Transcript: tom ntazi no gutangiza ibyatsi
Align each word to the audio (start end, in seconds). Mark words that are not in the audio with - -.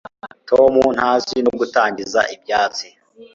tom 0.49 0.73
ntazi 0.95 1.35
no 1.45 1.51
gutangiza 1.59 2.19
ibyatsi 2.35 2.87